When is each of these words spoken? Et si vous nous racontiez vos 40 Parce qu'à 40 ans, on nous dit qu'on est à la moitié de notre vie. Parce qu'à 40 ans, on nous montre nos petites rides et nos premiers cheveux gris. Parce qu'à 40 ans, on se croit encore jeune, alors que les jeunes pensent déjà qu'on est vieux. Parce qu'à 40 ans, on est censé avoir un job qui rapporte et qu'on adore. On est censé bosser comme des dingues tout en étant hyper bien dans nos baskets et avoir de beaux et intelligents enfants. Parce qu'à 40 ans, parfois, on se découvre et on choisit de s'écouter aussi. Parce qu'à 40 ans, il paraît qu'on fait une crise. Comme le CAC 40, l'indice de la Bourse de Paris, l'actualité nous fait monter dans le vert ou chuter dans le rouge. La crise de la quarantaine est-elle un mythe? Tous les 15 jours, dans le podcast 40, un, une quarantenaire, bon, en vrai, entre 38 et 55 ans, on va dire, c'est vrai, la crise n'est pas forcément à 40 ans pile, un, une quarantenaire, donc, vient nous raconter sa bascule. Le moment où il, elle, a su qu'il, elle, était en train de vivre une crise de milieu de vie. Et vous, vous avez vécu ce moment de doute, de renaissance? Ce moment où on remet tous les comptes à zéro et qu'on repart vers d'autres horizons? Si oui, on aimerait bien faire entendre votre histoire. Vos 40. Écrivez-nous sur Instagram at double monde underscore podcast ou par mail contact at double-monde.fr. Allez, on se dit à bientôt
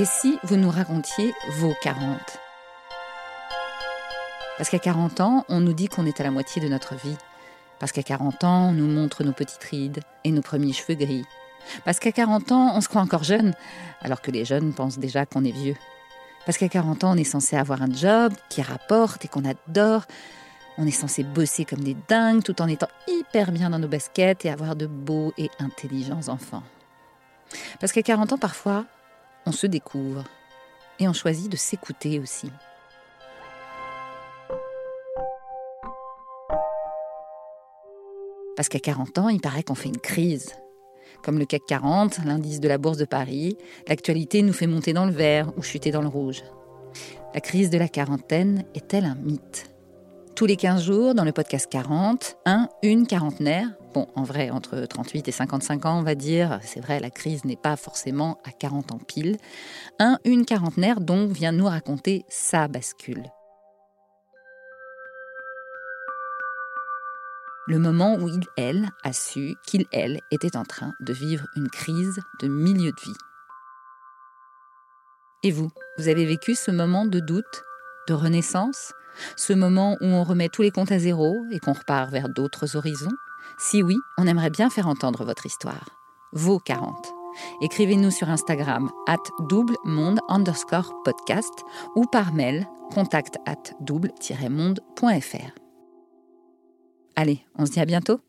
Et 0.00 0.04
si 0.04 0.38
vous 0.44 0.54
nous 0.54 0.70
racontiez 0.70 1.34
vos 1.54 1.74
40 1.82 2.20
Parce 4.56 4.70
qu'à 4.70 4.78
40 4.78 5.20
ans, 5.20 5.44
on 5.48 5.58
nous 5.58 5.72
dit 5.72 5.88
qu'on 5.88 6.06
est 6.06 6.20
à 6.20 6.22
la 6.22 6.30
moitié 6.30 6.62
de 6.62 6.68
notre 6.68 6.94
vie. 6.94 7.16
Parce 7.80 7.90
qu'à 7.90 8.04
40 8.04 8.44
ans, 8.44 8.68
on 8.68 8.72
nous 8.72 8.86
montre 8.86 9.24
nos 9.24 9.32
petites 9.32 9.64
rides 9.64 9.98
et 10.22 10.30
nos 10.30 10.40
premiers 10.40 10.72
cheveux 10.72 10.94
gris. 10.94 11.24
Parce 11.84 11.98
qu'à 11.98 12.12
40 12.12 12.52
ans, 12.52 12.76
on 12.76 12.80
se 12.80 12.88
croit 12.88 13.02
encore 13.02 13.24
jeune, 13.24 13.54
alors 14.00 14.22
que 14.22 14.30
les 14.30 14.44
jeunes 14.44 14.72
pensent 14.72 15.00
déjà 15.00 15.26
qu'on 15.26 15.44
est 15.44 15.50
vieux. 15.50 15.74
Parce 16.46 16.58
qu'à 16.58 16.68
40 16.68 17.02
ans, 17.02 17.14
on 17.14 17.16
est 17.16 17.24
censé 17.24 17.56
avoir 17.56 17.82
un 17.82 17.92
job 17.92 18.32
qui 18.50 18.62
rapporte 18.62 19.24
et 19.24 19.28
qu'on 19.28 19.44
adore. 19.44 20.04
On 20.76 20.86
est 20.86 20.92
censé 20.92 21.24
bosser 21.24 21.64
comme 21.64 21.82
des 21.82 21.96
dingues 22.06 22.44
tout 22.44 22.62
en 22.62 22.68
étant 22.68 22.88
hyper 23.08 23.50
bien 23.50 23.70
dans 23.70 23.80
nos 23.80 23.88
baskets 23.88 24.44
et 24.44 24.50
avoir 24.50 24.76
de 24.76 24.86
beaux 24.86 25.32
et 25.38 25.50
intelligents 25.58 26.28
enfants. 26.28 26.62
Parce 27.80 27.90
qu'à 27.90 28.02
40 28.02 28.34
ans, 28.34 28.38
parfois, 28.38 28.84
on 29.48 29.52
se 29.52 29.66
découvre 29.66 30.24
et 30.98 31.08
on 31.08 31.14
choisit 31.14 31.50
de 31.50 31.56
s'écouter 31.56 32.20
aussi. 32.20 32.50
Parce 38.56 38.68
qu'à 38.68 38.78
40 38.78 39.18
ans, 39.18 39.28
il 39.28 39.40
paraît 39.40 39.62
qu'on 39.62 39.74
fait 39.74 39.88
une 39.88 39.96
crise. 39.96 40.52
Comme 41.22 41.38
le 41.38 41.46
CAC 41.46 41.62
40, 41.66 42.24
l'indice 42.26 42.60
de 42.60 42.68
la 42.68 42.76
Bourse 42.76 42.98
de 42.98 43.04
Paris, 43.04 43.56
l'actualité 43.86 44.42
nous 44.42 44.52
fait 44.52 44.66
monter 44.66 44.92
dans 44.92 45.06
le 45.06 45.12
vert 45.12 45.50
ou 45.56 45.62
chuter 45.62 45.90
dans 45.92 46.02
le 46.02 46.08
rouge. 46.08 46.42
La 47.34 47.40
crise 47.40 47.70
de 47.70 47.78
la 47.78 47.88
quarantaine 47.88 48.64
est-elle 48.74 49.04
un 49.04 49.14
mythe? 49.14 49.67
Tous 50.38 50.46
les 50.46 50.54
15 50.54 50.84
jours, 50.84 51.14
dans 51.16 51.24
le 51.24 51.32
podcast 51.32 51.66
40, 51.68 52.36
un, 52.46 52.68
une 52.84 53.08
quarantenaire, 53.08 53.70
bon, 53.92 54.06
en 54.14 54.22
vrai, 54.22 54.50
entre 54.50 54.86
38 54.86 55.26
et 55.26 55.32
55 55.32 55.84
ans, 55.84 55.98
on 55.98 56.04
va 56.04 56.14
dire, 56.14 56.60
c'est 56.62 56.78
vrai, 56.78 57.00
la 57.00 57.10
crise 57.10 57.44
n'est 57.44 57.56
pas 57.56 57.74
forcément 57.74 58.38
à 58.44 58.52
40 58.52 58.92
ans 58.92 59.00
pile, 59.04 59.36
un, 59.98 60.16
une 60.24 60.44
quarantenaire, 60.44 61.00
donc, 61.00 61.32
vient 61.32 61.50
nous 61.50 61.66
raconter 61.66 62.24
sa 62.28 62.68
bascule. 62.68 63.24
Le 67.66 67.80
moment 67.80 68.14
où 68.14 68.28
il, 68.28 68.44
elle, 68.56 68.90
a 69.02 69.12
su 69.12 69.56
qu'il, 69.66 69.86
elle, 69.90 70.20
était 70.30 70.56
en 70.56 70.62
train 70.62 70.94
de 71.00 71.12
vivre 71.12 71.48
une 71.56 71.68
crise 71.68 72.20
de 72.40 72.46
milieu 72.46 72.92
de 72.92 73.00
vie. 73.02 73.18
Et 75.42 75.50
vous, 75.50 75.72
vous 75.98 76.06
avez 76.06 76.26
vécu 76.26 76.54
ce 76.54 76.70
moment 76.70 77.06
de 77.06 77.18
doute, 77.18 77.64
de 78.06 78.14
renaissance? 78.14 78.92
Ce 79.36 79.52
moment 79.52 79.96
où 80.00 80.06
on 80.06 80.24
remet 80.24 80.48
tous 80.48 80.62
les 80.62 80.70
comptes 80.70 80.92
à 80.92 80.98
zéro 80.98 81.36
et 81.50 81.58
qu'on 81.58 81.72
repart 81.72 82.10
vers 82.10 82.28
d'autres 82.28 82.76
horizons? 82.76 83.14
Si 83.58 83.82
oui, 83.82 83.96
on 84.18 84.26
aimerait 84.26 84.50
bien 84.50 84.70
faire 84.70 84.88
entendre 84.88 85.24
votre 85.24 85.46
histoire. 85.46 85.88
Vos 86.32 86.58
40. 86.58 87.14
Écrivez-nous 87.62 88.10
sur 88.10 88.28
Instagram 88.28 88.90
at 89.06 89.16
double 89.48 89.76
monde 89.84 90.20
underscore 90.28 90.92
podcast 91.04 91.52
ou 91.96 92.04
par 92.04 92.32
mail 92.32 92.66
contact 92.92 93.36
at 93.46 93.74
double-monde.fr. 93.80 95.50
Allez, 97.16 97.44
on 97.56 97.66
se 97.66 97.72
dit 97.72 97.80
à 97.80 97.84
bientôt 97.84 98.20